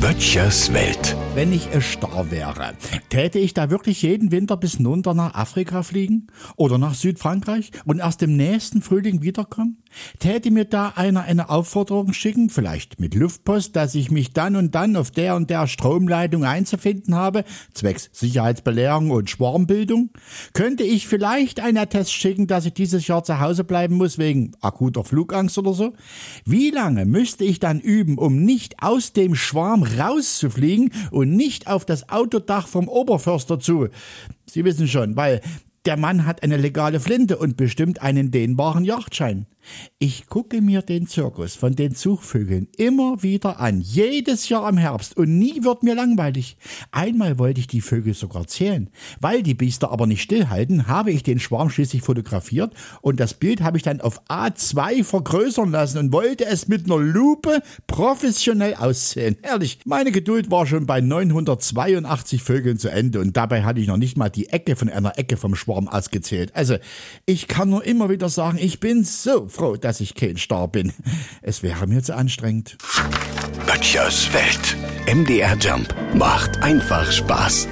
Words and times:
Böttchers 0.00 0.72
Welt. 0.72 1.16
Wenn 1.34 1.52
ich 1.52 1.70
ein 1.72 1.80
Star 1.80 2.30
wäre, 2.30 2.74
täte 3.08 3.38
ich 3.38 3.54
da 3.54 3.70
wirklich 3.70 4.02
jeden 4.02 4.32
Winter 4.32 4.56
bis 4.56 4.80
runter 4.80 5.14
nach 5.14 5.34
Afrika 5.34 5.82
fliegen? 5.82 6.26
Oder 6.56 6.76
nach 6.76 6.94
Südfrankreich 6.94 7.70
und 7.84 8.00
erst 8.00 8.22
im 8.22 8.36
nächsten 8.36 8.82
Frühling 8.82 9.22
wiederkommen? 9.22 9.82
Täte 10.18 10.50
mir 10.50 10.64
da 10.64 10.92
einer 10.96 11.22
eine 11.22 11.50
Aufforderung 11.50 12.12
schicken, 12.12 12.50
vielleicht 12.50 13.00
mit 13.00 13.14
Luftpost, 13.14 13.74
dass 13.74 13.94
ich 13.94 14.10
mich 14.10 14.32
dann 14.32 14.56
und 14.56 14.74
dann 14.74 14.96
auf 14.96 15.10
der 15.10 15.34
und 15.34 15.50
der 15.50 15.66
Stromleitung 15.66 16.44
einzufinden 16.44 17.14
habe, 17.14 17.44
zwecks 17.72 18.10
Sicherheitsbelehrung 18.12 19.10
und 19.10 19.30
Schwarmbildung? 19.30 20.10
Könnte 20.52 20.82
ich 20.82 21.08
vielleicht 21.08 21.60
einen 21.60 21.78
Attest 21.78 22.12
schicken, 22.12 22.46
dass 22.46 22.66
ich 22.66 22.74
dieses 22.74 23.06
Jahr 23.06 23.24
zu 23.24 23.40
Hause 23.40 23.64
bleiben 23.64 23.96
muss 23.96 24.18
wegen 24.18 24.52
akuter 24.60 25.04
Flugangst 25.04 25.58
oder 25.58 25.74
so? 25.74 25.92
Wie 26.44 26.70
lange 26.70 27.04
müsste 27.04 27.44
ich 27.44 27.60
dann 27.60 27.80
üben, 27.80 28.18
um 28.18 28.44
nicht 28.44 28.82
aus 28.82 29.12
dem 29.12 29.34
Schwarm 29.34 29.69
rauszufliegen 29.74 30.92
und 31.10 31.30
nicht 31.36 31.66
auf 31.66 31.84
das 31.84 32.08
Autodach 32.08 32.66
vom 32.66 32.88
Oberförster 32.88 33.58
zu? 33.58 33.88
Sie 34.46 34.64
wissen 34.64 34.88
schon, 34.88 35.16
weil 35.16 35.40
der 35.86 35.96
Mann 35.96 36.26
hat 36.26 36.42
eine 36.42 36.56
legale 36.56 37.00
Flinte 37.00 37.38
und 37.38 37.56
bestimmt 37.56 38.02
einen 38.02 38.30
dehnbaren 38.30 38.84
Yachtschein. 38.84 39.46
Ich 39.98 40.26
gucke 40.28 40.62
mir 40.62 40.82
den 40.82 41.06
Zirkus 41.06 41.54
von 41.54 41.76
den 41.76 41.94
Zugvögeln 41.94 42.68
immer 42.76 43.22
wieder 43.22 43.60
an, 43.60 43.80
jedes 43.80 44.48
Jahr 44.48 44.68
im 44.68 44.78
Herbst, 44.78 45.16
und 45.16 45.38
nie 45.38 45.62
wird 45.62 45.82
mir 45.82 45.94
langweilig. 45.94 46.56
Einmal 46.90 47.38
wollte 47.38 47.60
ich 47.60 47.66
die 47.66 47.80
Vögel 47.80 48.14
sogar 48.14 48.46
zählen. 48.46 48.90
Weil 49.20 49.42
die 49.42 49.54
Biester 49.54 49.90
aber 49.90 50.06
nicht 50.06 50.22
stillhalten, 50.22 50.88
habe 50.88 51.10
ich 51.10 51.22
den 51.22 51.38
Schwarm 51.38 51.70
schließlich 51.70 52.02
fotografiert 52.02 52.72
und 53.02 53.20
das 53.20 53.34
Bild 53.34 53.60
habe 53.60 53.76
ich 53.76 53.82
dann 53.82 54.00
auf 54.00 54.22
A2 54.28 55.04
vergrößern 55.04 55.70
lassen 55.70 55.98
und 55.98 56.12
wollte 56.12 56.46
es 56.46 56.68
mit 56.68 56.86
einer 56.86 56.98
Lupe 56.98 57.62
professionell 57.86 58.74
auszählen. 58.74 59.36
Ehrlich, 59.42 59.80
meine 59.84 60.12
Geduld 60.12 60.50
war 60.50 60.66
schon 60.66 60.86
bei 60.86 61.00
982 61.00 62.42
Vögeln 62.42 62.78
zu 62.78 62.88
Ende 62.88 63.20
und 63.20 63.36
dabei 63.36 63.62
hatte 63.64 63.80
ich 63.80 63.86
noch 63.86 63.96
nicht 63.96 64.16
mal 64.16 64.30
die 64.30 64.48
Ecke 64.48 64.76
von 64.76 64.88
einer 64.88 65.18
Ecke 65.18 65.36
vom 65.36 65.54
Schwarm 65.54 65.88
ausgezählt. 65.88 66.54
Also, 66.54 66.76
ich 67.26 67.48
kann 67.48 67.70
nur 67.70 67.84
immer 67.84 68.08
wieder 68.08 68.28
sagen, 68.28 68.58
ich 68.60 68.80
bin 68.80 69.04
so 69.04 69.49
froh, 69.50 69.76
dass 69.76 70.00
ich 70.00 70.14
kein 70.14 70.36
Star 70.36 70.68
bin. 70.68 70.92
Es 71.42 71.62
wäre 71.62 71.86
mir 71.86 72.02
zu 72.02 72.14
anstrengend. 72.14 72.78
Böttchers 73.66 74.32
Welt. 74.32 74.76
MDR 75.12 75.56
Jump 75.58 75.94
macht 76.14 76.62
einfach 76.62 77.10
Spaß. 77.10 77.68